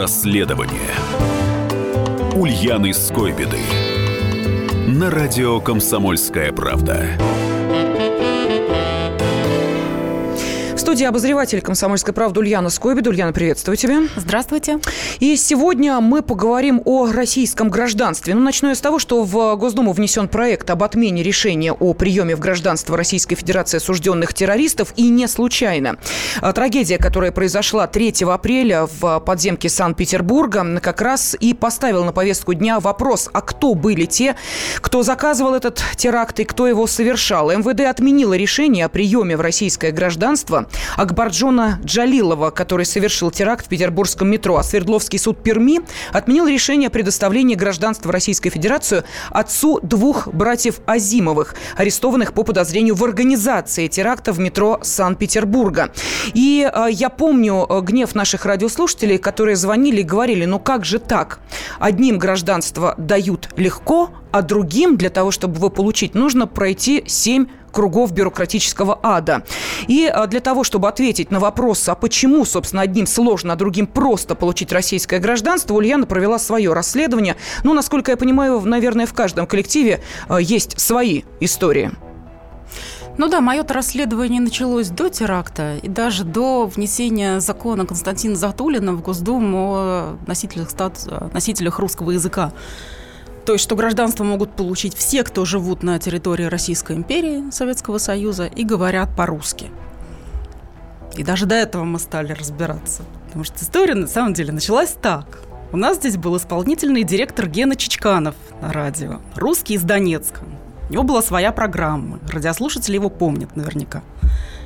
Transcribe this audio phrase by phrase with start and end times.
[0.00, 0.94] Расследование.
[2.34, 3.58] Ульяны Скойбеды.
[4.86, 7.18] На радио «Комсомольская правда»
[10.90, 13.06] студии обозреватель «Комсомольской правды» Ульяна Скойбед.
[13.06, 14.00] Ульяна, приветствую тебя.
[14.16, 14.80] Здравствуйте.
[15.20, 18.34] И сегодня мы поговорим о российском гражданстве.
[18.34, 22.34] Ну, начну я с того, что в Госдуму внесен проект об отмене решения о приеме
[22.34, 24.92] в гражданство Российской Федерации осужденных террористов.
[24.96, 25.96] И не случайно.
[26.40, 32.52] А, трагедия, которая произошла 3 апреля в подземке Санкт-Петербурга, как раз и поставила на повестку
[32.52, 34.34] дня вопрос, а кто были те,
[34.80, 37.52] кто заказывал этот теракт и кто его совершал.
[37.52, 40.66] МВД отменило решение о приеме в российское гражданство
[40.96, 44.56] Акбарджона Джалилова, который совершил теракт в петербургском метро.
[44.56, 45.80] А Свердловский суд Перми
[46.12, 53.04] отменил решение о предоставлении гражданства Российской Федерацию отцу двух братьев Азимовых, арестованных по подозрению в
[53.04, 55.92] организации теракта в метро Санкт-Петербурга.
[56.34, 60.98] И э, я помню э, гнев наших радиослушателей, которые звонили и говорили, ну как же
[60.98, 61.40] так?
[61.78, 68.12] Одним гражданство дают легко, а другим для того, чтобы его получить, нужно пройти семь кругов
[68.12, 69.44] бюрократического ада.
[69.88, 73.86] И а, для того, чтобы ответить на вопрос, а почему, собственно, одним сложно, а другим
[73.86, 77.36] просто получить российское гражданство, Ульяна провела свое расследование.
[77.64, 81.92] Ну, насколько я понимаю, наверное, в каждом коллективе а, есть свои истории.
[83.18, 89.02] Ну да, мое расследование началось до теракта и даже до внесения закона Константина Затулина в
[89.02, 92.52] Госдуму о носителях, статуса, носителях русского языка.
[93.44, 98.46] То есть, что гражданство могут получить все, кто живут на территории Российской империи, Советского Союза
[98.46, 99.70] и говорят по-русски.
[101.16, 103.02] И даже до этого мы стали разбираться.
[103.26, 105.40] Потому что история на самом деле началась так.
[105.72, 109.20] У нас здесь был исполнительный директор Гена Чичканов на радио.
[109.36, 110.40] Русский из Донецка.
[110.88, 112.18] У него была своя программа.
[112.28, 114.02] Радиослушатели его помнят наверняка.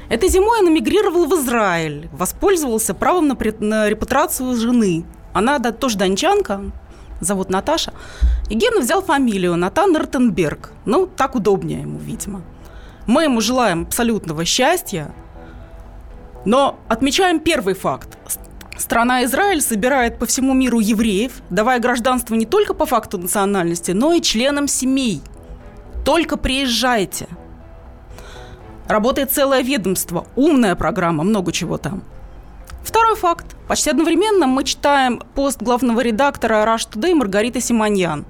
[0.09, 5.05] Этой зимой он эмигрировал в Израиль, воспользовался правом на, на репутацию жены.
[5.33, 6.73] Она да, тоже дончанка,
[7.25, 7.93] зовут Наташа.
[8.49, 10.73] И Гена взял фамилию Натан Ротенберг.
[10.85, 12.43] Ну, так удобнее ему, видимо.
[13.07, 15.15] Мы ему желаем абсолютного счастья,
[16.45, 18.19] но отмечаем первый факт.
[18.77, 24.13] Страна Израиль собирает по всему миру евреев, давая гражданство не только по факту национальности, но
[24.13, 25.21] и членам семей.
[26.05, 27.29] Только приезжайте.
[28.89, 32.03] Работает целое ведомство, умная программа, много чего там–
[33.15, 33.57] Второй факт.
[33.69, 38.25] Почти одновременно мы читаем пост главного редактора Rush Today Маргариты Симоньян.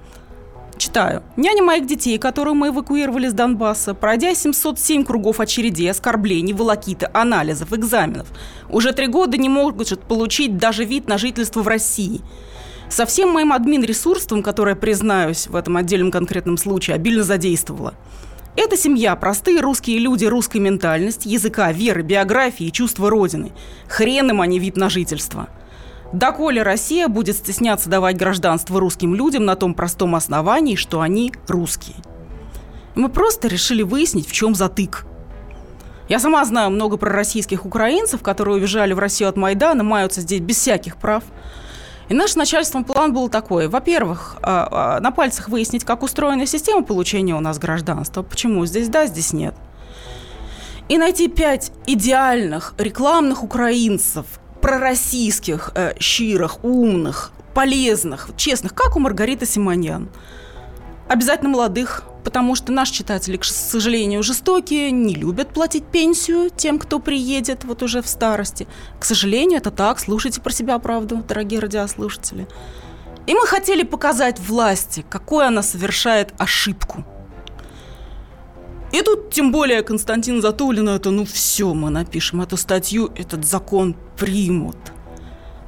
[0.77, 1.23] Читаю.
[1.37, 7.73] Няня моих детей, которую мы эвакуировали с Донбасса, пройдя 707 кругов очередей, оскорблений, волокиты, анализов,
[7.73, 8.27] экзаменов,
[8.69, 12.21] уже три года не могут получить даже вид на жительство в России.
[12.91, 17.95] Со всем моим админ-ресурсом, которое, признаюсь, в этом отдельном конкретном случае обильно задействовала–
[18.57, 23.53] эта семья– простые русские люди русской ментальности, языка, веры, биографии и чувства Родины.
[23.89, 25.49] Хрен им, а не вид на жительство.
[26.13, 31.97] Доколе Россия будет стесняться давать гражданство русским людям на том простом основании, что они русские.
[32.95, 35.05] Мы просто решили выяснить, в чем затык.
[36.09, 40.59] Я сама знаю много пророссийских украинцев, которые уезжали в Россию от Майдана, маются здесь без
[40.59, 41.25] всяких прав–
[42.09, 43.69] и наш начальством план был такой.
[43.69, 48.23] Во-первых, а, а, на пальцах выяснить, как устроена система получения у нас гражданства.
[48.23, 49.55] Почему здесь да, здесь нет.
[50.89, 54.27] И найти пять идеальных рекламных украинцев,
[54.61, 60.11] пророссийских, э, щирых, умных, полезных, честных, как у Маргариты Симоньян.
[61.09, 66.99] Обязательно молодых, потому что наши читатели, к сожалению, жестокие, не любят платить пенсию тем, кто
[66.99, 68.67] приедет вот уже в старости.
[68.99, 70.01] К сожалению, это так.
[70.01, 72.49] Слушайте про себя правду, дорогие радиослушатели.
[73.27, 77.05] И мы хотели показать власти, какой она совершает ошибку.
[78.93, 83.97] И тут, тем более, Константин Затулин, это ну все, мы напишем эту статью, этот закон
[84.17, 84.77] примут–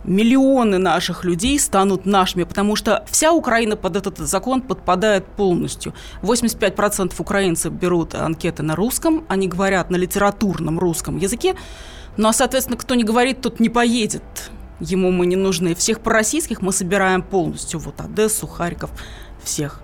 [0.06, 5.94] миллионы наших людей станут нашими, потому что вся Украина под этот закон подпадает полностью.
[6.22, 11.54] 85% украинцев берут анкеты на русском, они говорят на литературном русском языке,
[12.16, 14.22] ну а, соответственно, кто не говорит, тот не поедет.
[14.80, 15.74] Ему мы не нужны.
[15.74, 17.80] Всех пророссийских мы собираем полностью.
[17.80, 18.90] Вот Одессу, Харьков,
[19.42, 19.82] всех.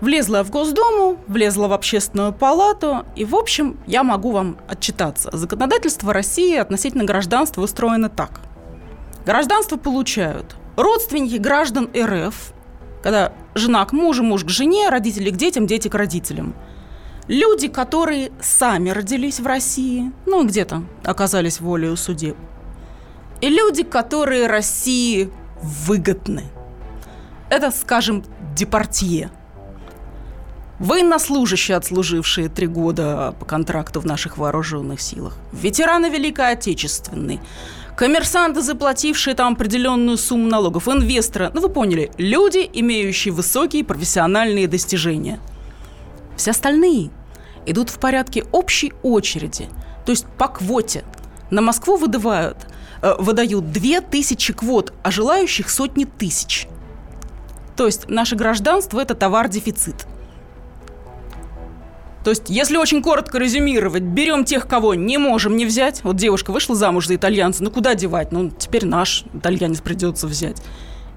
[0.00, 5.30] Влезла в Госдуму, влезла в Общественную палату, и, в общем, я могу вам отчитаться.
[5.32, 8.40] Законодательство России относительно гражданства устроено так.
[9.24, 12.52] Гражданство получают родственники граждан РФ,
[13.02, 16.54] когда жена к мужу, муж к жене, родители к детям, дети к родителям.
[17.28, 22.36] Люди, которые сами родились в России, ну, где-то оказались волею судеб.
[23.40, 25.30] И люди, которые России
[25.62, 26.44] выгодны.
[27.48, 28.24] Это, скажем,
[28.54, 29.30] депортье–
[30.80, 37.38] Военнослужащие, отслужившие три года по контракту в наших вооруженных силах, ветераны Великой Отечественной,
[37.96, 45.38] коммерсанты, заплатившие там определенную сумму налогов, инвесторы, ну вы поняли, люди, имеющие высокие профессиональные достижения.
[46.36, 47.10] Все остальные
[47.66, 49.68] идут в порядке общей очереди,
[50.04, 51.04] то есть по квоте.
[51.50, 52.66] На Москву выдавают,
[53.00, 56.66] э, выдают 2000 квот, а желающих сотни тысяч.
[57.76, 60.06] То есть наше гражданство– это товар-дефицит–
[62.24, 66.02] то есть, если очень коротко резюмировать, берем тех, кого не можем не взять.
[66.04, 68.32] Вот девушка вышла замуж за итальянца, ну куда девать?
[68.32, 70.56] Ну, теперь наш итальянец придется взять.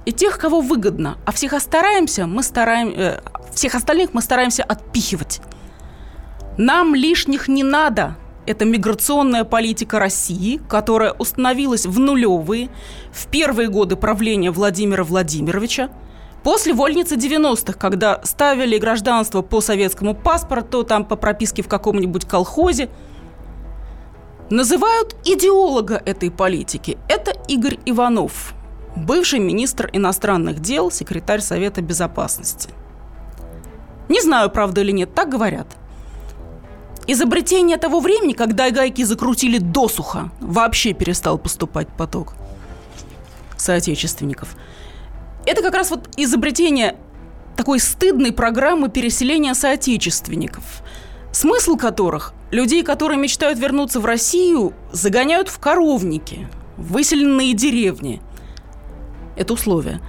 [0.05, 1.17] И тех, кого выгодно.
[1.25, 3.21] А всех стараемся, мы стараем, э,
[3.53, 5.39] всех остальных мы стараемся отпихивать.
[6.57, 8.17] Нам лишних не надо.
[8.45, 12.69] Это миграционная политика России, которая установилась в нулевые,
[13.13, 15.89] в первые годы правления Владимира Владимировича–
[16.47, 22.87] После вольницы 90-х, когда ставили гражданство по советскому паспорту, там по прописке в каком-нибудь колхозе,
[24.49, 26.97] называют идеолога этой политики.
[27.09, 28.53] Это Игорь Иванов,
[28.95, 32.69] бывший министр иностранных дел, секретарь Совета Безопасности.
[34.07, 35.67] Не знаю, правда или нет, так говорят.
[37.07, 42.35] Изобретение того времени, когда гайки закрутили досуха, вообще перестал поступать поток
[43.57, 44.55] соотечественников–
[45.47, 46.97] это как раз вот изобретение
[47.55, 50.63] такой стыдной программы переселения соотечественников,
[51.31, 58.21] смысл которых людей, которые мечтают вернуться в Россию, загоняют в коровники, выселенные деревни.
[59.37, 60.01] Это условие.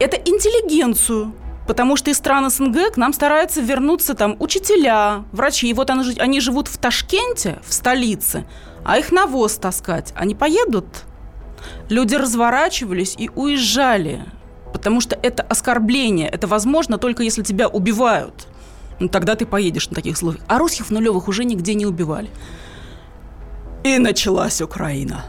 [0.00, 1.32] Это интеллигенцию,
[1.68, 5.68] потому что из стран СНГ к нам стараются вернуться там учителя, врачи.
[5.68, 8.44] И вот они, они живут в Ташкенте, в столице,
[8.84, 10.12] а их навоз таскать.
[10.16, 10.86] Они поедут?
[11.88, 14.24] Люди разворачивались и уезжали
[14.74, 18.48] потому что это оскорбление, это возможно только если тебя убивают.
[18.98, 20.44] Ну, тогда ты поедешь на таких случаях.
[20.48, 22.28] А русских в нулевых уже нигде не убивали.
[23.84, 25.24] И началась Украина.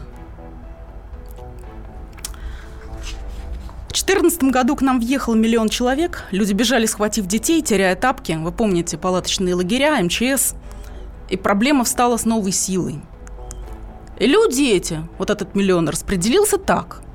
[3.84, 6.24] В 2014 году к нам въехал миллион человек.
[6.32, 8.32] Люди бежали, схватив детей, теряя тапки.
[8.32, 10.54] Вы помните палаточные лагеря, МЧС.
[11.30, 13.00] И проблема встала с новой силой.
[14.18, 17.05] И люди эти, вот этот миллион, распределился так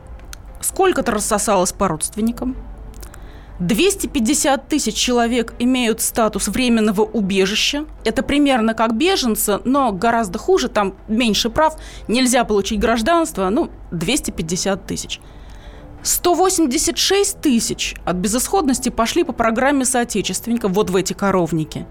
[0.61, 2.55] сколько-то рассосалось по родственникам.
[3.61, 7.85] 250 тысяч человек имеют статус временного убежища.
[8.03, 11.77] Это примерно как беженцы, но гораздо хуже, там меньше прав,
[12.07, 15.21] нельзя получить гражданство, ну, 250 тысяч.
[16.01, 21.85] 186 тысяч от безысходности пошли по программе соотечественников вот в эти коровники.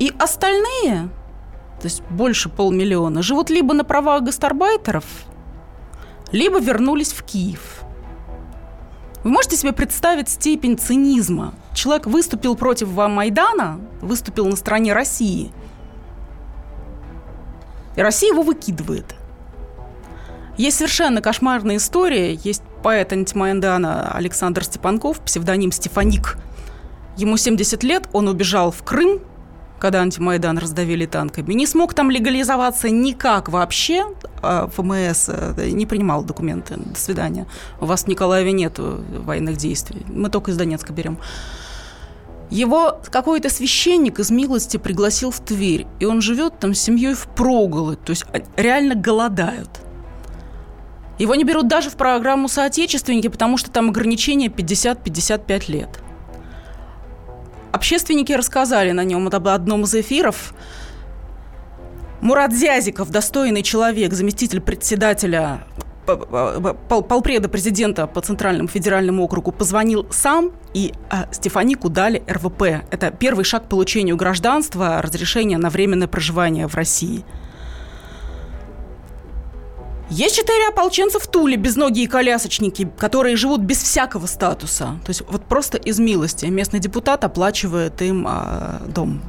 [0.00, 1.08] И остальные,
[1.80, 5.04] то есть больше полмиллиона, живут либо на правах гастарбайтеров,
[6.32, 7.82] либо вернулись в Киев.
[9.24, 11.54] Вы можете себе представить степень цинизма?
[11.74, 15.52] Человек выступил против Майдана, выступил на стороне России,
[17.96, 19.16] и Россия его выкидывает.
[20.56, 22.34] Есть совершенно кошмарная история.
[22.34, 26.38] Есть поэт антимайдана Александр Степанков, псевдоним Стефаник.
[27.16, 29.20] Ему 70 лет, он убежал в Крым,
[29.78, 34.06] когда антимайдан раздавили танками, не смог там легализоваться никак вообще.
[34.42, 36.76] А ФМС э, не принимал документы.
[36.76, 37.46] До свидания.
[37.80, 40.02] У вас в Николаеве нет военных действий.
[40.08, 41.18] Мы только из Донецка берем.
[42.48, 47.26] Его какой-то священник из милости пригласил в Тверь, и он живет там с семьей в
[47.26, 48.24] проголодь, то есть
[48.56, 49.68] реально голодают.
[51.18, 55.88] Его не берут даже в программу соотечественники, потому что там ограничение 50-55 лет–
[57.76, 60.54] Общественники рассказали на нем об одном из эфиров.
[62.22, 65.66] Мурат Зязиков, достойный человек, заместитель председателя
[66.06, 72.62] полпреда президента по Центральному федеральному округу позвонил сам, и э, Стефанику дали РВП.
[72.90, 77.26] Это первый шаг к получению гражданства, разрешения на временное проживание в России–
[80.10, 84.98] есть четыре ополченца в Туле, безногие колясочники, которые живут без всякого статуса.
[85.04, 89.20] То есть вот просто из милости местный депутат оплачивает им а, дом.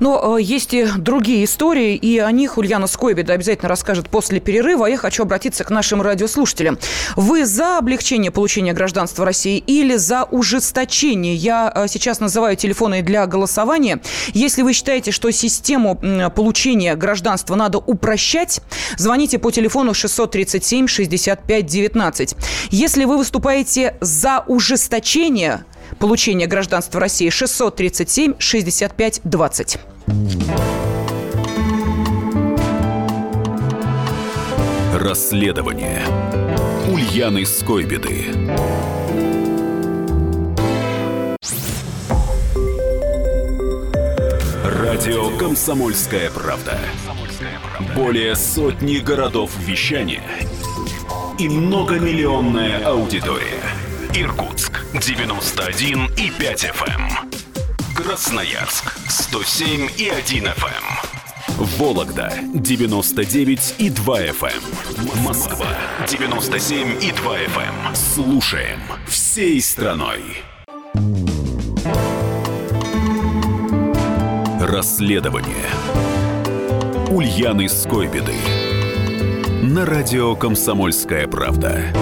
[0.00, 4.86] Но э, есть и другие истории, и о них Ульяна Скойбеда обязательно расскажет после перерыва.
[4.86, 6.78] А я хочу обратиться к нашим радиослушателям.
[7.16, 11.34] Вы за облегчение получения гражданства России или за ужесточение?
[11.34, 14.00] Я э, сейчас называю телефоны для голосования.
[14.32, 16.00] Если вы считаете, что систему
[16.34, 18.60] получения гражданства надо упрощать,
[18.96, 22.34] звоните по телефону 637 65 19.
[22.70, 25.64] Если вы выступаете за ужесточение
[25.98, 29.78] получения гражданства России 637 65 20.
[34.94, 36.02] Расследование
[36.90, 38.26] Ульяны Скойбеды.
[44.64, 46.78] Радио «Комсомольская правда».
[47.94, 50.22] Более сотни городов вещания
[51.38, 53.62] и многомиллионная аудитория.
[54.14, 57.00] Иркутск 91 и 5 FM.
[57.00, 57.30] Эм.
[57.96, 60.68] Красноярск 107 и 1 FM.
[61.58, 61.64] Эм.
[61.78, 64.52] Вологда 99 и 2 FM.
[64.52, 65.24] Эм.
[65.24, 65.66] Москва
[66.06, 67.94] 97 и 2 FM.
[67.94, 70.22] Слушаем всей страной.
[74.60, 75.70] Расследование
[77.10, 78.36] Ульяны Скойбеды
[79.62, 81.92] на радио «Комсомольская правда».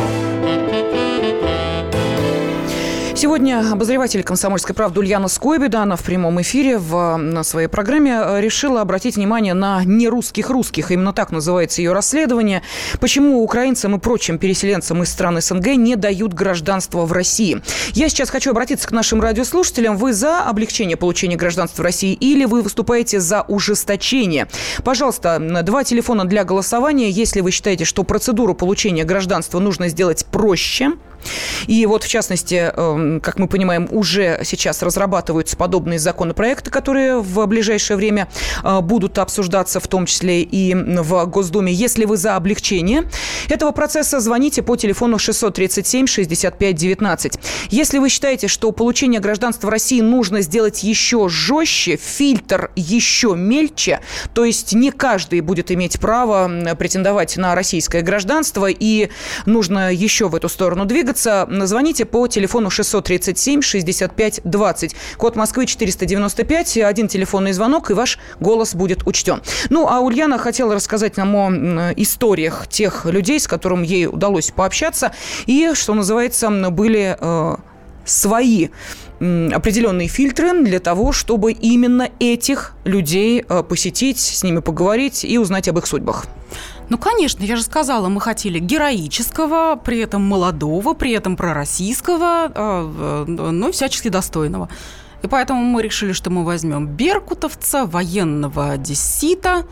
[3.22, 8.40] Сегодня обозреватель «Комсомольской правды» Ульяна Скойбеда, она в прямом эфире в на своей программе э,
[8.40, 10.90] решила обратить внимание на нерусских русских.
[10.90, 12.62] Именно так называется ее расследование.
[12.98, 17.62] Почему украинцам и прочим переселенцам из стран СНГ не дают гражданство в России?
[17.92, 19.96] Я сейчас хочу обратиться к нашим радиослушателям.
[19.96, 24.48] Вы за облегчение получения гражданства в России или вы выступаете за ужесточение?
[24.82, 27.08] Пожалуйста, два телефона для голосования.
[27.08, 30.94] Если вы считаете, что процедуру получения гражданства нужно сделать проще,
[31.66, 37.46] и вот, в частности, эм, как мы понимаем, уже сейчас разрабатываются подобные законопроекты, которые в
[37.46, 38.28] ближайшее время
[38.62, 41.72] э, будут обсуждаться, в том числе и в Госдуме.
[41.72, 43.08] Если вы за облегчение
[43.48, 47.38] этого процесса, звоните по телефону 637 65 19.
[47.70, 54.00] Если вы считаете, что получение гражданства России нужно сделать еще жестче, фильтр еще мельче,
[54.34, 59.08] то есть не каждый будет иметь право претендовать на российское гражданство, и
[59.46, 64.96] нужно еще в эту сторону двигаться, двигаться, звоните по телефону 637 65 20.
[65.16, 69.42] Код Москвы 495, один телефонный звонок, и ваш голос будет учтен.
[69.70, 75.12] Ну, а Ульяна хотела рассказать нам о историях тех людей, с которыми ей удалось пообщаться,
[75.46, 77.56] и, что называется, были э,
[78.04, 78.68] свои
[79.20, 85.68] определенные фильтры для того, чтобы именно этих людей э, посетить, с ними поговорить и узнать
[85.68, 86.26] об их судьбах.
[86.88, 93.24] Ну, конечно, я же сказала, мы хотели героического, при этом молодого, при этом пророссийского, а,
[93.26, 94.68] но и всячески достойного.
[95.22, 99.64] И поэтому мы решили, что мы возьмем беркутовца, военного одессита,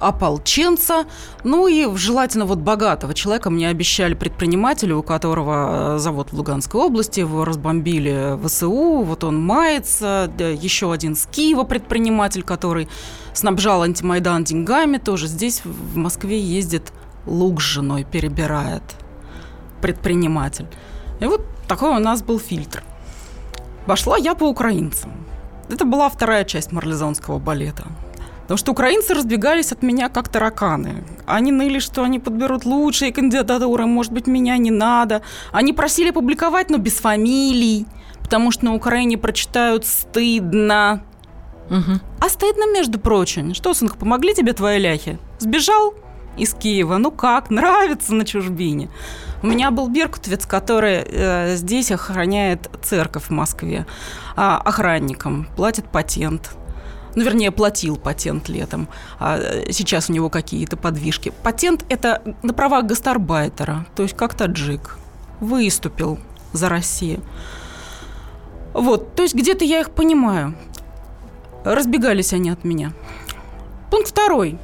[0.00, 1.04] ополченца,
[1.44, 3.50] ну и желательно вот богатого человека.
[3.50, 9.24] Мне обещали предпринимателя, у которого э, завод в Луганской области, его разбомбили в ВСУ, вот
[9.24, 12.88] он мается, еще один с Киева предприниматель, который
[13.34, 16.92] снабжал антимайдан деньгами, тоже здесь в Москве ездит
[17.26, 18.82] лук с женой, перебирает
[19.80, 20.66] предприниматель.
[21.20, 22.82] И вот такой у нас был фильтр.
[23.86, 25.12] Пошла я по украинцам.
[25.68, 27.84] Это была вторая часть марлезонского балета.
[28.50, 31.04] Потому что украинцы разбегались от меня как тараканы.
[31.24, 35.22] Они ныли, что они подберут лучшие кандидатуры, может быть, меня не надо.
[35.52, 37.86] Они просили публиковать, но без фамилий,
[38.20, 41.04] потому что на Украине прочитают стыдно.
[41.70, 42.00] Угу.
[42.18, 43.54] А стыдно, между прочим.
[43.54, 45.20] Что, сынок, помогли тебе твои ляхи?
[45.38, 45.94] Сбежал
[46.36, 46.96] из Киева?
[46.96, 48.90] Ну как, нравится на чужбине.
[49.44, 53.86] У меня был беркутовец, который э, здесь охраняет церковь в Москве.
[54.34, 56.56] А, охранником, платит патент
[57.14, 58.88] ну, вернее, платил патент летом,
[59.18, 61.32] а э, сейчас у него какие-то подвижки.
[61.42, 64.98] Патент– это на правах гастарбайтера, то есть как таджик.
[65.40, 66.18] Выступил
[66.52, 67.22] за Россию.
[68.72, 70.54] Вот, то есть где-то я их понимаю.
[71.64, 72.92] Разбегались они от меня.
[73.90, 74.58] Пункт второй.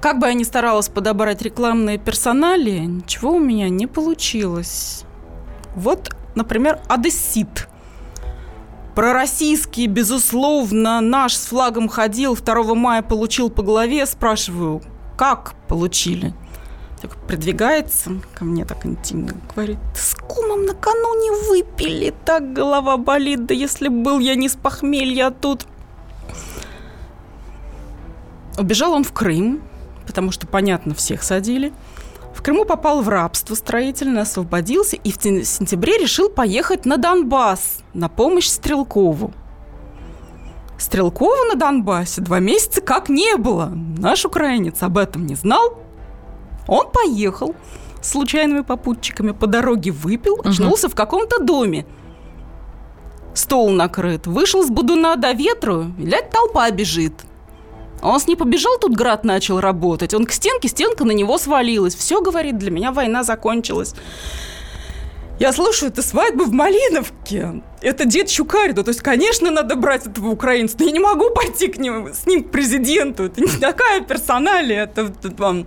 [0.00, 5.04] Как бы я ни старалась подобрать рекламные персонали, ничего у меня не получилось.
[5.74, 7.68] Вот, например, Одессит–
[9.00, 14.04] Пророссийский, безусловно, наш с флагом ходил, 2 мая получил по голове.
[14.04, 14.82] Спрашиваю,
[15.16, 16.34] как получили?
[17.00, 23.54] Так придвигается ко мне так интимно, говорит, с кумом накануне выпили, так голова болит, да
[23.54, 25.66] если был я не с похмелья, а тут...
[28.58, 29.62] Убежал он в Крым,
[30.06, 31.72] потому что, понятно, всех садили.
[32.34, 38.08] В Крыму попал в рабство строительное, освободился и в сентябре решил поехать на Донбасс на
[38.08, 39.32] помощь Стрелкову.
[40.78, 43.70] Стрелкова на Донбассе два месяца как не было.
[43.98, 45.78] Наш украинец об этом не знал.
[46.66, 47.54] Он поехал
[48.00, 50.92] случайными попутчиками по дороге выпил, очнулся угу.
[50.92, 51.84] в каком-то доме.
[53.34, 54.26] Стол накрыт.
[54.26, 57.12] Вышел с будуна до ветру, глядь, толпа бежит.
[58.02, 60.14] Он с ней побежал, тут град начал работать.
[60.14, 61.94] Он к стенке, стенка на него свалилась.
[61.94, 63.94] Все, говорит, для меня война закончилась.
[65.38, 67.62] Я слушаю, это свадьба в Малиновке.
[67.80, 68.82] Это дед Щукарина.
[68.82, 70.76] То есть, конечно, надо брать этого украинца.
[70.78, 73.24] Но я не могу пойти к нему, с ним к президенту.
[73.24, 74.82] Это не такая персоналия.
[74.82, 75.64] Это, это,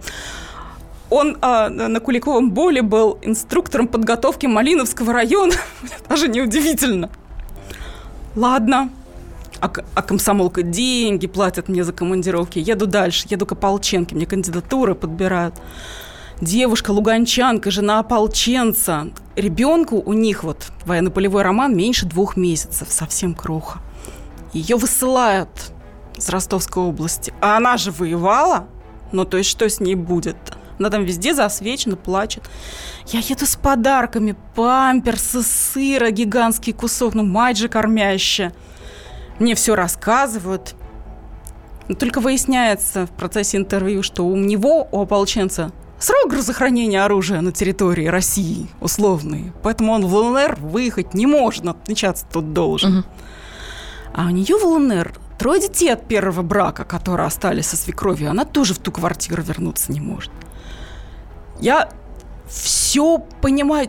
[1.09, 5.53] он а, на Куликовом боле был инструктором подготовки Малиновского района.
[6.09, 7.09] Даже неудивительно.
[8.35, 8.89] Ладно,
[9.63, 12.59] а, а комсомолка деньги платят мне за командировки.
[12.59, 15.55] Еду дальше, еду к ополченке, мне кандидатуры подбирают.
[16.41, 19.07] Девушка, луганчанка, жена ополченца.
[19.37, 23.79] Ребенку у них вот военно-полевой роман меньше двух месяцев, совсем кроха.
[24.51, 25.71] Ее высылают
[26.17, 27.33] с Ростовской области.
[27.39, 28.67] А она же воевала.
[29.13, 30.35] Ну, то есть, что с ней будет?
[30.77, 32.43] Она там везде засвечена, плачет.
[33.07, 34.35] Я еду с подарками.
[34.55, 37.13] Памперсы, сыра, гигантский кусок.
[37.13, 38.53] Ну, мать же кормящая.
[39.39, 40.75] Мне все рассказывают.
[41.87, 47.51] Но только выясняется в процессе интервью, что у него, у ополченца, срок разохранения оружия на
[47.51, 49.51] территории России условный.
[49.63, 52.99] Поэтому он в ЛНР выехать не может, отличаться тут должен.
[52.99, 53.07] Угу.
[54.13, 58.29] А у нее в ЛНР трое детей от первого брака, которые остались со свекровью.
[58.29, 60.31] Она тоже в ту квартиру вернуться не может.
[61.59, 61.89] Я
[62.47, 63.87] все понимаю,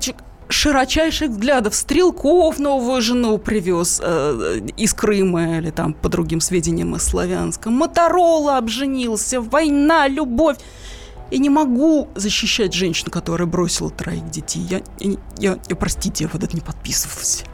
[0.54, 1.74] широчайших взглядов.
[1.74, 7.70] Стрелков новую жену привез э, из Крыма или там, по другим сведениям, из Славянска.
[7.70, 10.56] Моторола обженился, война, любовь.
[11.30, 14.60] И не могу защищать женщину, которая бросила троих детей.
[14.60, 14.82] Я,
[15.38, 17.44] я, я, простите, я под это не подписывался.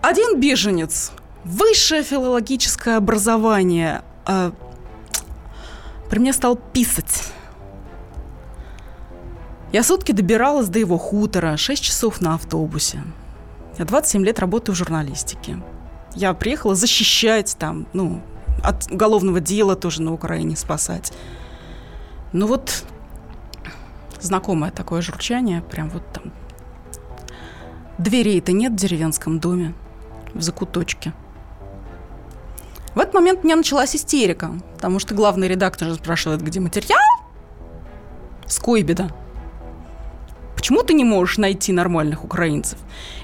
[0.00, 1.12] Один беженец,
[1.44, 4.52] высшее филологическое образование, э,
[6.08, 7.32] при мне стал писать
[9.72, 13.02] я сутки добиралась до его хутора, 6 часов на автобусе.
[13.78, 15.58] Я 27 лет работаю в журналистике.
[16.14, 18.22] Я приехала защищать там, ну,
[18.62, 21.12] от уголовного дела тоже на Украине спасать.
[22.32, 22.84] Ну вот
[24.20, 26.32] знакомое такое журчание, прям вот там.
[27.98, 29.74] Дверей-то нет в деревенском доме,
[30.34, 31.12] в закуточке.
[32.94, 36.98] В этот момент у меня началась истерика, потому что главный редактор спрашивает, где материал?
[38.46, 39.10] Скойбеда.
[40.68, 42.78] Почему ты не можешь найти нормальных украинцев?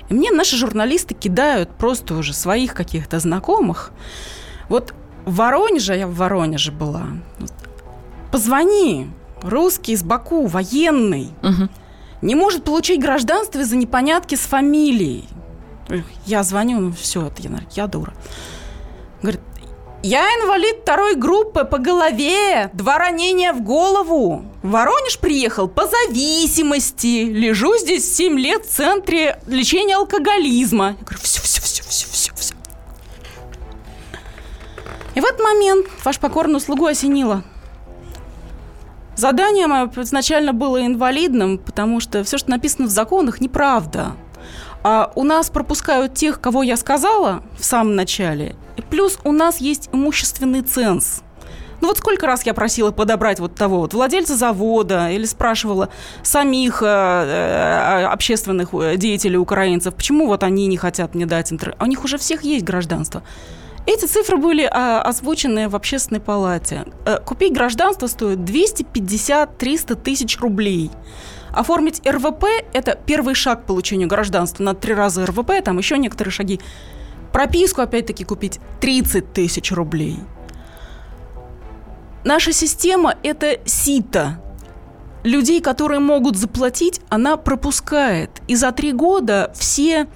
[0.08, 3.92] И мне наши журналисты кидают просто уже своих каких-то знакомых.
[4.70, 4.94] Вот
[5.26, 7.02] в Воронеже, я в Воронеже была,
[8.32, 9.10] позвони,
[9.42, 11.68] русский из Баку, военный, угу.
[12.22, 15.28] не может получить гражданство из-за непонятки с фамилией.
[16.24, 18.14] Я звоню, ну все, это я, я дура.
[19.20, 19.42] Говорит,
[20.02, 24.46] я инвалид второй группы по голове, два ранения в голову.
[24.64, 27.26] В Воронеж приехал по зависимости.
[27.26, 30.96] Лежу здесь 7 лет в центре лечения алкоголизма.
[30.98, 32.54] Я говорю, все, все, все, все, все, все.
[35.14, 37.44] И в этот момент ваш покорную слугу осенило.
[39.16, 44.12] Задание мое изначально было инвалидным, потому что все, что написано в законах, неправда.
[44.82, 49.60] А у нас пропускают тех, кого я сказала в самом начале, и плюс у нас
[49.60, 51.20] есть имущественный ценз.
[51.80, 55.88] Ну вот сколько раз я просила подобрать вот того вот владельца завода или спрашивала
[56.22, 61.76] самих э, э, общественных э, деятелей украинцев, почему вот они не хотят мне дать интервью.
[61.78, 63.22] А у них уже всех есть гражданство.
[63.86, 66.86] Эти цифры были а, озвучены в общественной палате.
[67.04, 70.90] А, купить гражданство стоит 250-300 тысяч рублей.
[71.50, 74.62] Оформить РВП– это первый шаг к получению гражданства.
[74.62, 76.60] На три раза РВП, там еще некоторые шаги.
[77.32, 80.18] Прописку, опять-таки, купить 30 тысяч рублей.
[82.24, 84.40] Наша система– это сито.
[85.22, 88.30] Людей, которые могут заплатить, она пропускает.
[88.48, 90.08] И за три года все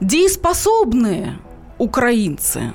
[0.00, 1.38] дееспособные
[1.78, 2.72] украинцы,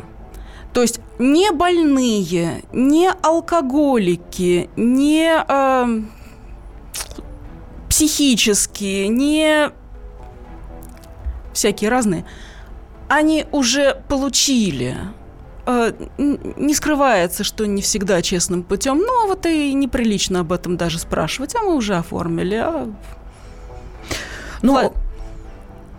[0.74, 6.02] то есть не больные, не алкоголики, не э,
[7.90, 9.72] психические, не
[11.54, 12.26] всякие разные–
[13.08, 14.98] они уже получили.
[15.70, 19.00] Э, не скрывается, что не всегда честным путем.
[19.00, 22.56] Ну, вот и неприлично об этом даже спрашивать, а мы уже оформили.
[22.56, 22.88] А...
[24.62, 24.94] Ну,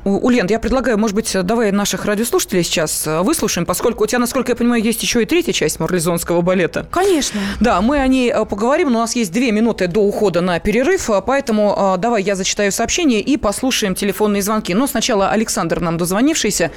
[0.04, 4.52] Ульян, я предлагаю, может быть, давай наших радиослушателей сейчас э, выслушаем, поскольку у тебя, насколько
[4.52, 6.88] я понимаю, есть еще и третья часть марлезонского балета.
[6.90, 7.38] Конечно.
[7.60, 10.58] Да, мы о ней э, поговорим, но у нас есть две минуты до ухода на
[10.60, 14.72] перерыв, поэтому давай я зачитаю сообщение и послушаем телефонные звонки.
[14.72, 16.70] Но сначала Александр нам дозвонившийся.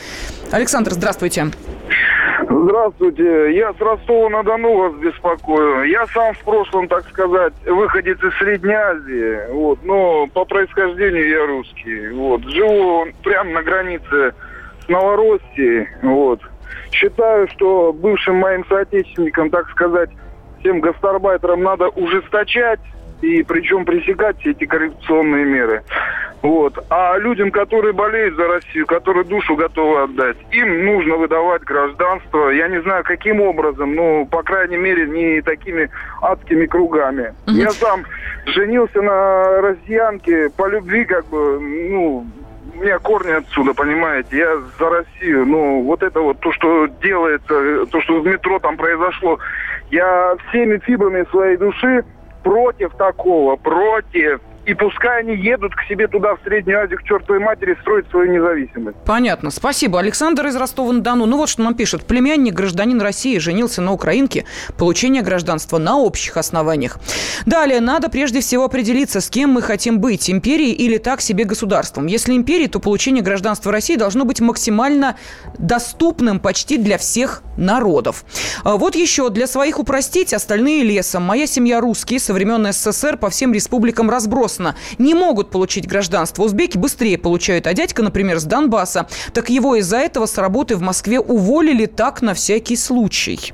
[0.52, 1.46] Александр, здравствуйте.
[1.46, 1.81] Здравствуйте,
[3.54, 5.84] я с Ростова-на-Дону вас беспокою.
[5.84, 11.46] Я сам в прошлом, так сказать, выходец из Средней Азии, вот, но по происхождению я
[11.46, 12.44] русский, вот.
[12.44, 14.34] Живу прямо на границе
[14.84, 16.42] с Новороссией, вот.
[16.92, 20.10] Считаю, что бывшим моим соотечественникам, так сказать,
[20.60, 22.80] всем гастарбайтерам надо ужесточать
[23.22, 25.84] и причем пресекать все эти коррупционные меры.
[26.42, 26.74] Вот.
[26.90, 32.50] А людям, которые болеют за Россию, которые душу готовы отдать, им нужно выдавать гражданство.
[32.50, 35.90] Я не знаю, каким образом, но, по крайней мере, не такими
[36.22, 37.34] адскими кругами.
[37.46, 37.56] Угу.
[37.56, 38.06] Я сам
[38.48, 42.26] женился на россиянке по любви, как бы, ну,
[42.74, 47.86] у меня корни отсюда, понимаете, я за Россию, но вот это вот то, что делается,
[47.86, 49.38] то, что в метро там произошло,
[49.92, 52.04] я всеми фибрами своей души
[52.44, 54.42] против такого, против.
[54.66, 58.32] И пускай они едут к себе туда, в Среднюю Азию, к чертовой матери, строить свою
[58.32, 58.96] независимость.
[59.06, 59.50] Понятно.
[59.50, 60.00] Спасибо.
[60.00, 61.26] Александр из Ростова-на-Дону.
[61.26, 62.06] Ну вот что нам пишет.
[62.06, 64.46] Племянник гражданин России женился на украинке.
[64.78, 67.00] Получение гражданства на общих основаниях.
[67.48, 67.82] Далее.
[67.82, 70.30] Надо прежде всего определиться, с кем мы хотим быть.
[70.30, 72.06] Империей или так себе государством.
[72.06, 75.18] Если империей, то получение гражданства России должно быть максимально
[75.58, 78.26] доступным почти для всех народов.
[78.64, 79.30] А вот еще.
[79.32, 81.24] Для своих упростить, остальные лесом.
[81.24, 86.44] Моя семья русские, со времен СССР по всем республикам разброс разбросано, не могут получить гражданство.
[86.44, 90.82] Узбеки быстрее получают, а дядька, например, с Донбасса, так его из-за этого с работы в
[90.82, 93.54] Москве уволили так на всякий случай.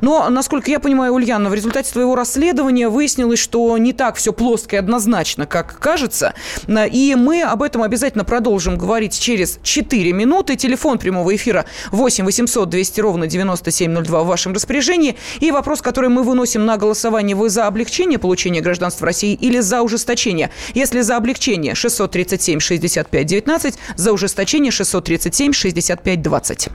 [0.00, 4.76] Но, насколько я понимаю, Ульяна, в результате своего расследования выяснилось, что не так все плоско
[4.76, 6.34] и однозначно, как кажется.
[6.68, 10.56] И мы об этом обязательно продолжим говорить через 4 минуты.
[10.56, 15.16] Телефон прямого эфира 8 800 200 ровно 9702 в вашем распоряжении.
[15.40, 19.82] И вопрос, который мы выносим на голосование, вы за облегчение получения гражданства России или за
[19.82, 20.50] ужесточение ужесточение.
[20.74, 26.68] Если за облегчение 637 65 19, за ужесточение 637 65 20.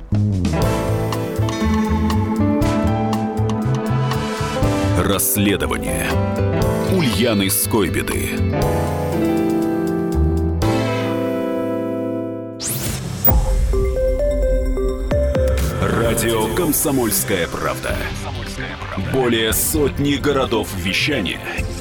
[5.00, 6.08] Расследование
[6.92, 8.30] Ульяны Скойбеды.
[15.82, 17.96] Радио «Комсомольская правда».
[19.14, 21.40] Более сотни городов вещания–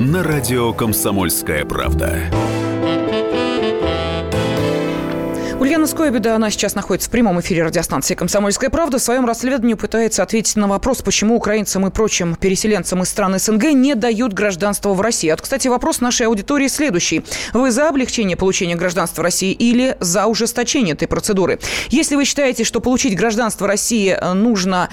[0.00, 2.20] на радио «Комсомольская правда».
[5.58, 8.98] Ульяна Скойбеда, она сейчас находится в прямом эфире радиостанции «Комсомольская правда».
[8.98, 13.72] В своем расследовании пытается ответить на вопрос, почему украинцам и прочим переселенцам из стран СНГ
[13.72, 15.30] не дают гражданство в России.
[15.30, 17.24] Вот, кстати, вопрос нашей аудитории следующий.
[17.54, 21.58] Вы за облегчение получения гражданства России или за ужесточение этой процедуры?
[21.88, 24.90] Если вы считаете, что получить гражданство России нужно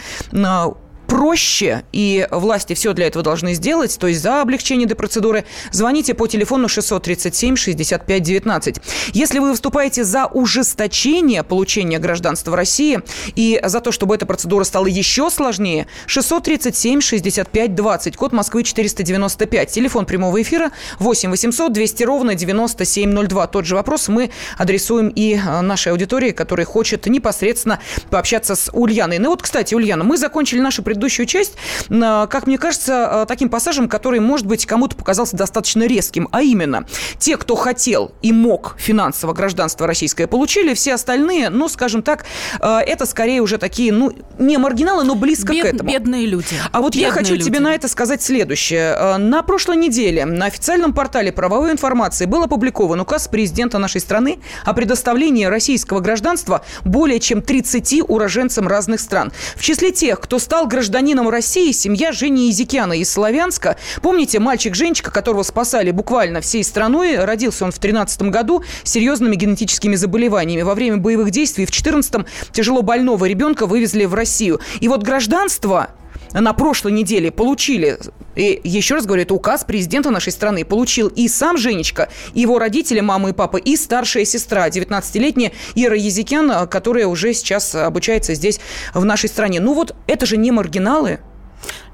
[1.08, 6.14] проще, и власти все для этого должны сделать, то есть за облегчение этой процедуры, звоните
[6.14, 8.76] по телефону 637 65 19.
[9.14, 13.00] Если вы выступаете за ужесточение получения гражданства России
[13.36, 19.70] и за то, чтобы эта процедура стала еще сложнее, 637 65 20, код Москвы 495,
[19.72, 23.48] телефон прямого эфира 8 800 200 ровно 9702.
[23.48, 29.20] Тот же вопрос мы адресуем и э, нашей аудитории, которая хочет непосредственно пообщаться с Ульяной.
[29.20, 31.56] Ну вот, кстати, Ульяна, мы закончили нашу предыдущую предыдущую часть,
[31.90, 36.86] как мне кажется, э, таким пассажем, который, может быть, кому-то показался достаточно резким, а именно,
[37.18, 42.26] те, кто хотел и мог финансово гражданство российское, получили, все остальные, ну, скажем так,
[42.62, 45.90] э, это скорее уже такие, ну, не маргиналы, но близко Бед, к этому.
[45.90, 46.56] Бедные люди.
[46.72, 47.46] А вот бедные я хочу люди.
[47.46, 49.18] тебе на это сказать следующее.
[49.18, 54.74] На прошлой неделе на официальном портале правовой информации был опубликован указ президента нашей страны о
[54.74, 59.34] предоставлении российского гражданства более чем 30 уроженцам разных стран.
[59.56, 63.78] В числе тех, кто стал гражданином гражданином России семья Жени Изикяна из Славянска.
[64.02, 69.96] Помните, мальчик-женщика, которого спасали буквально всей страной, родился он в 13 году с серьезными генетическими
[69.96, 70.64] заболеваниями.
[70.64, 74.60] Во время боевых действий в 14-м тяжело больного ребенка вывезли в Россию.
[74.82, 75.92] И вот гражданство
[76.34, 77.98] на прошлой неделе получили,
[78.36, 82.60] и еще раз говорю, это указ президента нашей страны, получил и сам Женечка, и его
[82.60, 88.60] родители, мама и папа, и старшая сестра, 19-летняя Ира Езикян, которая уже сейчас обучается здесь,
[88.94, 89.60] в нашей стране.
[89.60, 91.20] Ну вот это же не маргиналы,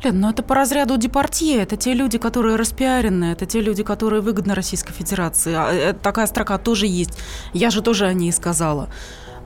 [0.03, 1.61] Лен, ну это по разряду депортье.
[1.61, 5.53] Это те люди, которые распиарены, это те люди, которые выгодны Российской Федерации.
[5.55, 7.11] А, э, такая строка тоже есть.
[7.53, 8.89] Я же тоже о ней сказала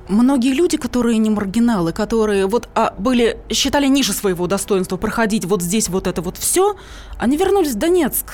[0.07, 5.61] многие люди, которые не маргиналы, которые вот а, были, считали ниже своего достоинства проходить вот
[5.61, 6.75] здесь вот это вот все,
[7.17, 8.33] они вернулись в Донецк.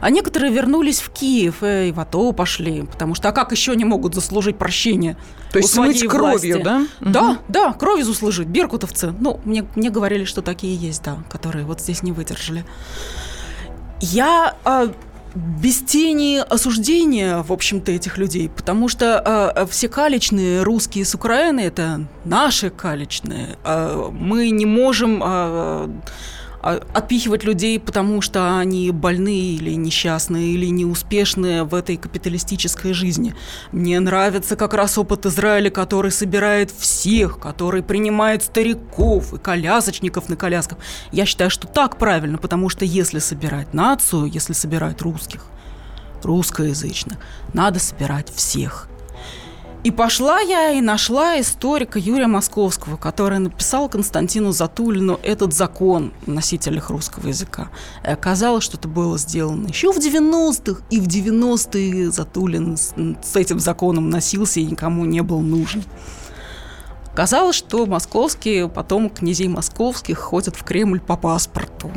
[0.00, 3.84] А некоторые вернулись в Киев и в АТО пошли, потому что а как еще они
[3.84, 5.16] могут заслужить прощение?
[5.52, 6.86] То есть смыть кровью, да?
[7.00, 7.38] Да, угу.
[7.48, 8.48] да, кровью заслужить.
[8.48, 9.14] Беркутовцы.
[9.18, 12.64] Ну, мне, мне говорили, что такие есть, да, которые вот здесь не выдержали.
[14.00, 14.92] Я а,
[15.36, 21.60] без тени осуждения, в общем-то, этих людей, потому что э, все калечные русские с Украины–
[21.66, 23.58] это наши калечные.
[23.62, 25.88] Э, мы не можем э,
[26.62, 33.34] отпихивать людей, потому что они больные или несчастные, или неуспешные в этой капиталистической жизни.
[33.72, 40.36] Мне нравится как раз опыт Израиля, который собирает всех, который принимает стариков и колясочников на
[40.36, 40.78] колясках.
[41.12, 45.44] Я считаю, что так правильно, потому что если собирать нацию, если собирать русских,
[46.22, 47.18] русскоязычных,
[47.52, 48.88] надо собирать всех–
[49.86, 56.32] и пошла я и нашла историка Юрия Московского, который написал Константину Затулину этот закон в
[56.32, 57.68] носителях русского языка.
[58.02, 63.36] И оказалось, что это было сделано еще в 90-х, и в 90-е Затулин с, с
[63.36, 65.84] этим законом носился и никому не был нужен.
[67.12, 71.92] Оказалось, что московские, потом князей московских ходят в Кремль по паспорту.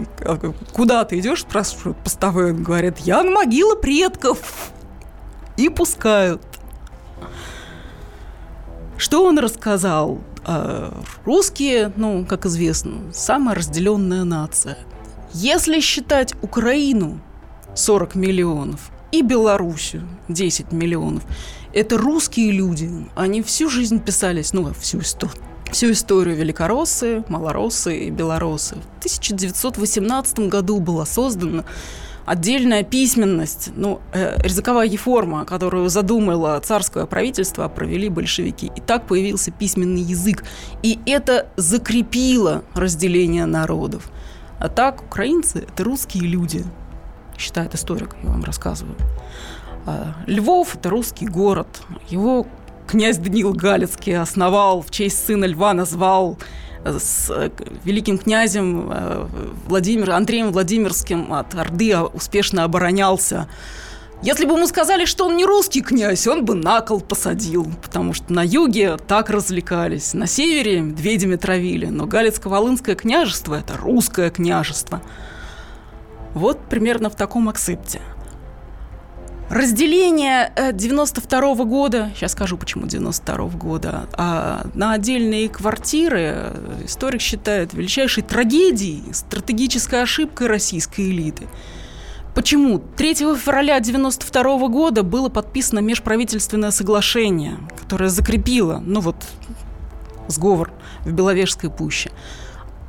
[0.74, 4.38] Куда ты идешь, спрашивают постовые, говорят, я на могилы предков.
[5.58, 6.49] И пускают.
[9.00, 10.20] Что он рассказал?
[10.44, 14.78] А, русские, ну, как известно, самая разделенная нация.
[15.32, 17.22] Если считать Украину
[17.76, 21.24] 40 миллионов и Белоруссию 10 миллионов,
[21.74, 22.92] это русские люди.
[23.16, 28.76] Они всю жизнь писались, ну, всю историю всю историю великороссы, малороссы и белорусы.
[28.76, 31.64] В 1918 году была создана
[32.30, 38.72] отдельная письменность, ну, э, языковая реформа, которую задумало царское правительство, провели большевики.
[38.76, 40.44] И так появился письменный язык.
[40.84, 44.12] И это закрепило разделение народов.
[44.60, 46.64] А так украинцы– это русские люди,
[47.36, 48.96] считает историк, я вам рассказываю.
[49.88, 51.82] А Львов– это русский город.
[52.10, 52.46] Его
[52.86, 56.38] князь Даниил Галицкий основал в честь сына Льва, назвал
[56.86, 57.50] с э,
[57.84, 59.28] великим князем э,
[59.68, 63.48] Владимир, Андреем Владимирским от Орды успешно оборонялся.
[64.22, 68.14] Если бы ему сказали, что он не русский князь, он бы на кол посадил, потому
[68.14, 75.02] что на юге так развлекались, на севере медведями травили, но Галицко-Волынское княжество– это русское княжество.
[76.34, 78.02] Вот примерно в таком акцепте–
[79.50, 86.54] Разделение 92 -го года, сейчас скажу, почему 92 -го года, а на отдельные квартиры
[86.86, 91.48] историк считает величайшей трагедией, стратегической ошибкой российской элиты.
[92.36, 92.78] Почему?
[92.96, 99.16] 3 февраля 92 -го года было подписано межправительственное соглашение, которое закрепило, ну вот,
[100.28, 100.72] сговор
[101.06, 102.12] в Беловежской пуще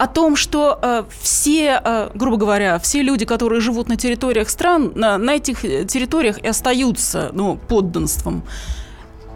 [0.00, 4.92] о том, что э, все, э, грубо говоря, все люди, которые живут на территориях стран,
[4.94, 8.42] на, на этих территориях и остаются ну, подданством.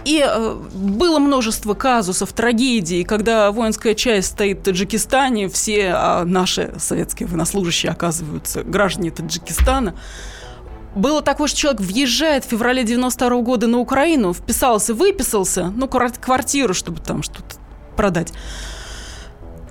[0.07, 6.73] И э, было множество казусов, трагедий, когда воинская часть стоит в Таджикистане, все а наши
[6.79, 9.95] советские военнослужащие оказываются граждане Таджикистана.
[10.95, 15.89] Было такое, что человек въезжает в феврале 92 -го года на Украину, вписался, выписался, ну,
[15.89, 17.57] квартиру, чтобы там что-то
[17.97, 18.33] продать.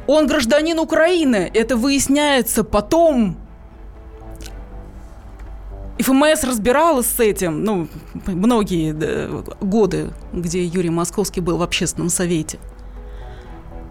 [0.07, 1.49] Он гражданин Украины.
[1.53, 3.37] Это выясняется потом.
[5.99, 7.87] ФМС разбиралась с этим, ну,
[8.25, 8.93] многие
[9.63, 12.59] годы, где Юрий Московский был в общественном совете.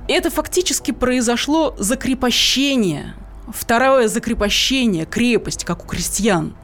[0.09, 3.15] Это фактически произошло закрепощение,
[3.49, 6.55] второе закрепощение, крепость, как у крестьян.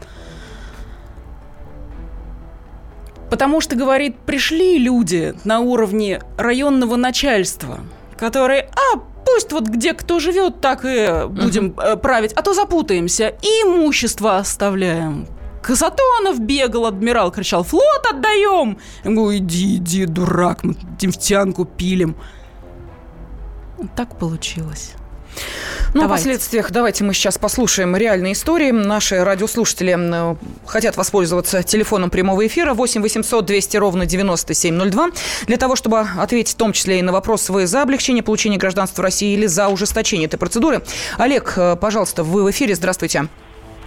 [3.31, 7.81] Потому что, говорит, пришли люди на уровне районного начальства,
[8.19, 11.97] которые, а, Пусть вот где кто живет, так и будем uh-huh.
[11.97, 13.29] править, а то запутаемся.
[13.43, 15.27] И имущество оставляем.
[15.63, 18.79] Касатонов бегал, адмирал кричал, флот отдаем.
[19.05, 22.17] Я говорю, иди, иди, дурак, мы нефтянку пилим.
[23.95, 24.95] Так получилось.
[25.95, 26.07] Ну, давайте.
[26.07, 28.71] о последствиях давайте мы сейчас послушаем реальные истории.
[28.71, 29.97] Наши радиослушатели
[30.67, 35.11] хотят воспользоваться телефоном прямого эфира 8 800 200 ровно 9702
[35.47, 39.03] для того, чтобы ответить в том числе и на вопрос, вы за облегчение получения гражданства
[39.03, 40.83] России или за ужесточение этой процедуры.
[41.17, 42.75] Олег, э, пожалуйста, вы в эфире.
[42.75, 43.29] Здравствуйте.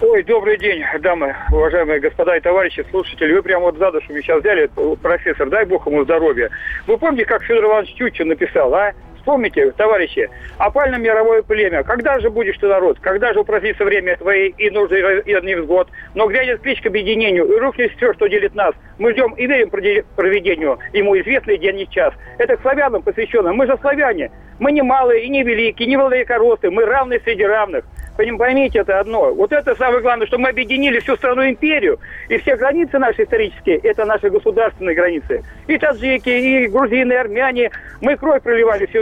[0.00, 3.32] Ой, добрый день, дамы, уважаемые господа и товарищи, слушатели.
[3.32, 4.68] Вы прямо вот за душу меня сейчас взяли,
[5.00, 6.50] профессор, дай бог ему здоровья.
[6.88, 8.92] Вы помните, как Федор Иванович Тютчин написал, а?
[9.22, 11.84] Вспомните, товарищи, опально мировое племя.
[11.84, 12.98] Когда же будешь ты народ?
[13.00, 15.88] Когда же упразднится время твои и нужды и невзгод?
[16.16, 18.74] Но грянет клич к объединению, и рухнет все, что делит нас.
[18.98, 22.12] Мы ждем и верим проведению ему известный день и час.
[22.38, 23.52] Это к славянам посвящено.
[23.52, 24.32] Мы же славяне.
[24.58, 26.68] Мы не малые и не великие, не великоросы.
[26.68, 27.84] Мы равны среди равных.
[28.16, 29.32] Поймите это одно.
[29.32, 33.78] Вот это самое главное, что мы объединили всю страну империю, и все границы наши исторические,
[33.78, 35.42] это наши государственные границы.
[35.66, 37.70] И таджики, и грузины, и армяне.
[38.00, 39.00] Мы кровь проливали вместе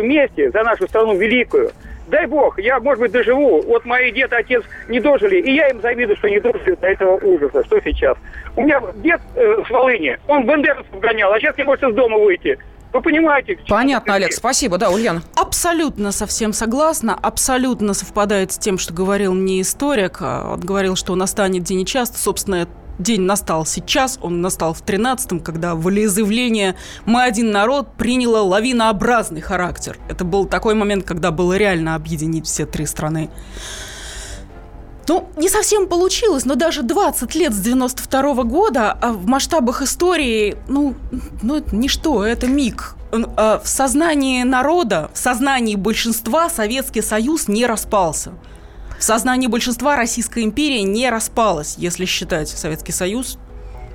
[0.53, 1.70] за нашу страну великую.
[2.09, 3.62] Дай бог, я, может быть, доживу.
[3.62, 6.88] Вот мои дед и отец не дожили, и я им завидую, что не дожили до
[6.88, 7.64] этого ужаса.
[7.64, 8.16] Что сейчас?
[8.57, 12.18] У меня дед э, с Волыни, он бандеровцев гонял, а сейчас не может из дома
[12.18, 12.59] выйти.
[12.92, 13.57] Вы понимаете?
[13.68, 14.77] Понятно, Олег, спасибо.
[14.77, 15.23] Да, Ульяна.
[15.37, 17.16] Абсолютно совсем согласна.
[17.20, 20.18] Абсолютно совпадает с тем, что говорил мне историк.
[20.20, 22.18] А, он говорил, что настанет день нечасто.
[22.18, 22.66] Собственно,
[23.01, 29.99] день настал сейчас, он настал в 13-м, когда волеизъявление «Мы один народ» приняло лавинообразный характер.
[30.09, 33.31] Это был такой момент, когда было реально объединить все три страны.
[35.11, 39.83] Ну, не совсем получилось, но даже 20 лет с 92 -го года а в масштабах
[39.83, 40.95] истории, ну,
[41.43, 42.95] ну, это ничто, это миг.
[43.37, 48.35] А в сознании народа, в сознании большинства Советский Союз не распался.
[49.01, 53.39] В сознании большинства Российская империя не распалась, если считать Советский Союз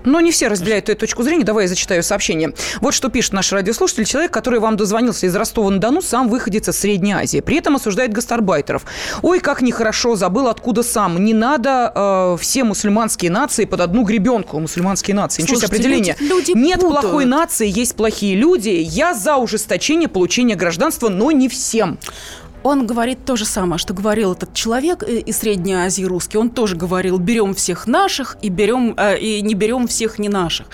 [0.06, 1.44] но не все разделяют эту точку зрения.
[1.44, 2.54] Давай я зачитаю сообщение.
[2.80, 4.06] Вот что пишет наш радиослушатель.
[4.06, 7.39] Человек, который вам дозвонился из Ростова-на-Дону, сам выходит из Средней Азии.
[7.39, 8.86] При этом осуждает гастарбайтеров.
[9.24, 11.24] Ой, как нехорошо, забыл, откуда сам.
[11.24, 14.60] Не надо э, все мусульманские нации под одну гребенку.
[14.60, 15.41] Мусульманские нации.
[15.41, 16.15] Ничего себе определение.
[16.20, 17.02] Люди, люди Нет путают.
[17.02, 18.70] плохой нации, есть плохие люди.
[18.70, 21.98] Я за ужесточение получения гражданства, но не всем
[22.65, 26.39] он говорит то же самое, что говорил этот человек из Средней Азии русский.
[26.39, 30.65] Он тоже говорил, берем всех наших и, берем, э, и не берем всех не наших.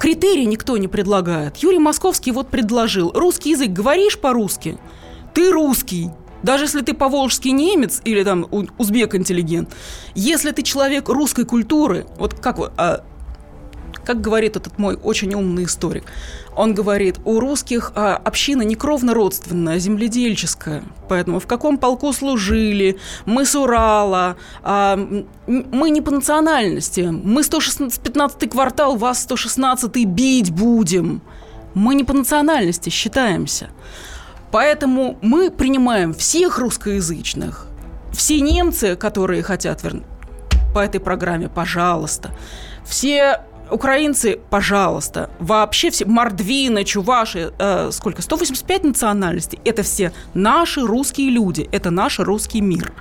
[0.00, 1.58] Критерии никто не предлагает.
[1.58, 3.12] Юрий Московский вот предложил.
[3.12, 4.78] Русский язык говоришь по-русски?
[5.32, 6.10] Ты русский.
[6.42, 8.44] Даже если ты поволжский немец или там
[8.76, 9.72] узбек-интеллигент,
[10.16, 13.04] если ты человек русской культуры, вот как вы, а,
[14.08, 16.04] как говорит этот мой очень умный историк,
[16.56, 20.82] он говорит, у русских а, община не кровно родственная, а земледельческая.
[21.10, 24.96] Поэтому в каком полку служили, мы с Урала, а,
[25.46, 27.02] мы не по национальности.
[27.02, 31.20] Мы 115 квартал, вас 116 бить будем.
[31.74, 33.68] Мы не по национальности считаемся.
[34.50, 37.66] Поэтому мы принимаем всех русскоязычных.
[38.14, 40.06] Все немцы, которые хотят вернуть
[40.74, 42.30] по этой программе, пожалуйста.
[42.86, 51.30] Все украинцы, пожалуйста, вообще все, мордвины, чуваши, э, сколько, 185 национальностей, это все наши русские
[51.30, 52.92] люди, это наш русский мир.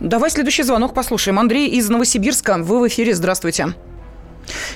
[0.00, 1.38] Давай следующий звонок послушаем.
[1.38, 3.74] Андрей из Новосибирска, вы в эфире, здравствуйте.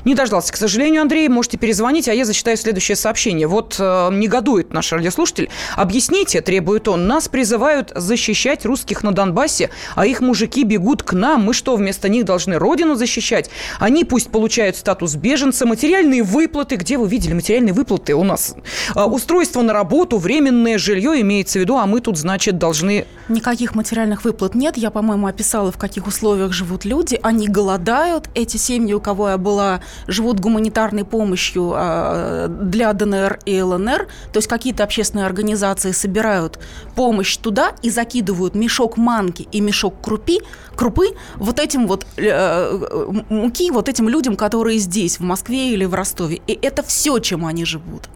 [0.05, 1.29] Не дождался, к сожалению, Андрей.
[1.29, 3.47] Можете перезвонить, а я зачитаю следующее сообщение.
[3.47, 5.51] Вот э, негодует наш радиослушатель.
[5.77, 7.07] Объясните, требует он.
[7.07, 11.45] Нас призывают защищать русских на Донбассе, а их мужики бегут к нам.
[11.45, 13.51] Мы что, вместо них должны родину защищать?
[13.79, 16.77] Они пусть получают статус беженца, материальные выплаты.
[16.77, 18.55] Где вы видели материальные выплаты у нас?
[18.95, 23.07] Э, устройство на работу, временное жилье имеется в виду, а мы тут, значит, должны...
[23.29, 24.77] Никаких материальных выплат нет.
[24.77, 27.19] Я, по-моему, описала, в каких условиях живут люди.
[27.23, 28.29] Они голодают.
[28.35, 34.09] Эти семьи, у кого я была была, живут гуманитарной помощью а, для ДНР и ЛНР,
[34.33, 36.59] то есть какие-то общественные организации собирают
[36.95, 40.41] помощь туда и закидывают мешок манки и мешок крупи,
[40.75, 45.85] крупы вот этим вот э, э, муки вот этим людям, которые здесь, в Москве или
[45.85, 46.41] в Ростове.
[46.47, 48.09] И это все, чем они живут.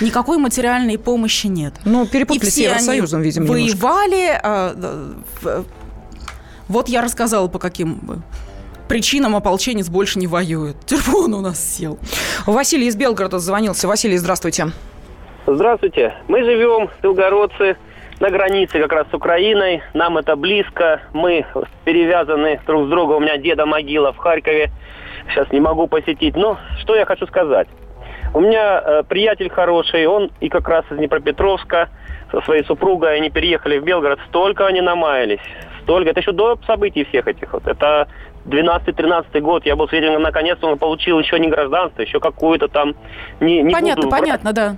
[0.00, 1.74] Никакой материальной помощи нет.
[1.84, 4.40] Ну, перепутали с Евросоюзом, видимо, воевали.
[4.42, 5.64] А,
[6.68, 8.22] вот я рассказала, по каким
[8.92, 10.76] причинам ополченец больше не воюет.
[10.84, 11.98] Телефон у нас сел.
[12.46, 13.88] Василий из Белгорода звонился.
[13.88, 14.66] Василий, здравствуйте.
[15.46, 16.12] Здравствуйте.
[16.28, 17.78] Мы живем, белгородцы,
[18.20, 19.82] на границе как раз с Украиной.
[19.94, 21.00] Нам это близко.
[21.14, 21.46] Мы
[21.86, 23.16] перевязаны друг с другом.
[23.16, 24.70] У меня деда могила в Харькове.
[25.30, 26.36] Сейчас не могу посетить.
[26.36, 27.68] Но что я хочу сказать.
[28.34, 31.88] У меня э, приятель хороший, он и как раз из Днепропетровска
[32.30, 35.40] со своей супругой, они переехали в Белгород, столько они намаялись,
[35.82, 36.10] столько.
[36.10, 37.66] Это еще до событий всех этих вот.
[37.66, 38.08] Это
[38.46, 42.94] 12-13 год я был свидетелем, наконец-то он получил еще не гражданство, еще какую-то там...
[43.40, 44.76] Не, не понятно, буду понятно, да.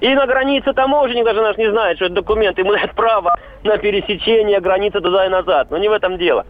[0.00, 3.78] И на границе таможенник даже наш не знает, что это документ, ему дает право на
[3.78, 5.70] пересечение границы туда и назад.
[5.70, 6.46] Но не в этом дело.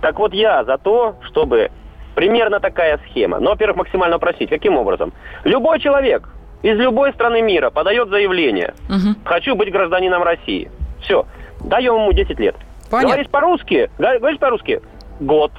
[0.00, 1.70] Так вот я за то, чтобы
[2.14, 3.38] примерно такая схема.
[3.38, 4.48] Но, во-первых, максимально упростить.
[4.48, 5.12] Каким образом?
[5.44, 6.28] Любой человек
[6.62, 8.74] из любой страны мира подает заявление.
[8.88, 9.24] Угу.
[9.24, 10.70] Хочу быть гражданином России.
[11.02, 11.26] Все.
[11.60, 12.56] Даем ему 10 лет.
[12.90, 13.08] Понятно.
[13.08, 13.90] Говоришь по-русски?
[13.98, 14.80] Говоришь по-русски?
[15.20, 15.52] Год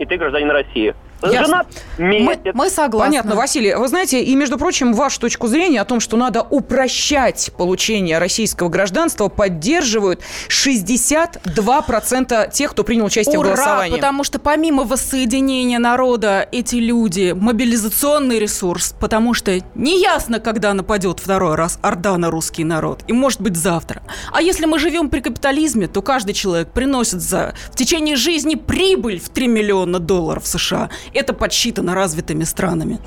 [0.00, 0.94] и ты гражданин России.
[1.22, 1.66] Женат
[1.98, 2.40] месяц.
[2.44, 3.10] Мы, мы согласны.
[3.10, 3.74] Понятно, Василий.
[3.74, 8.68] Вы знаете, и, между прочим, вашу точку зрения о том, что надо упрощать получение российского
[8.68, 13.96] гражданства, поддерживают 62% тех, кто принял участие Ура, в голосовании.
[13.96, 21.54] потому что помимо воссоединения народа, эти люди мобилизационный ресурс, потому что неясно, когда нападет второй
[21.54, 24.02] раз Орда на русский народ, и может быть завтра.
[24.32, 29.20] А если мы живем при капитализме, то каждый человек приносит за в течение жизни прибыль
[29.20, 32.98] в 3 миллиона долларов США это подсчитано развитыми странами.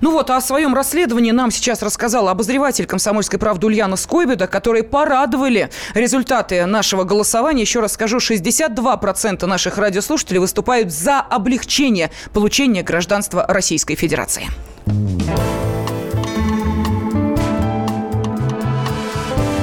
[0.00, 4.82] Ну вот, а о своем расследовании нам сейчас рассказала обозреватель «Комсомольской правды» Ульяна Скойбеда, которые
[4.82, 7.62] порадовали результаты нашего голосования.
[7.62, 14.48] Еще раз скажу, 62% наших радиослушателей выступают за облегчение получения гражданства Российской Федерации.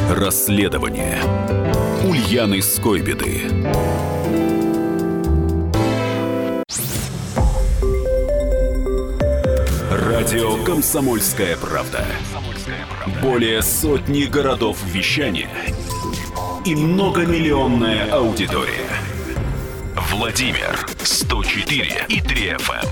[0.09, 1.19] Расследование
[2.03, 4.18] Ульяны Скойбеды.
[10.19, 12.05] Радио «Комсомольская правда».
[13.21, 15.49] Более сотни городов вещания
[16.65, 18.89] и многомиллионная аудитория.
[20.11, 22.89] Владимир 104 и 3 FM.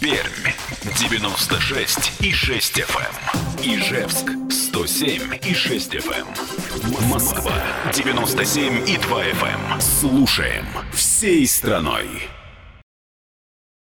[0.00, 0.52] Пермь
[1.00, 3.14] 96 и 6 FM.
[3.64, 7.08] Ижевск 107 и 6 FM.
[7.10, 7.54] Москва
[7.92, 9.80] 97 и 2 FM.
[9.80, 12.28] Слушаем всей страной.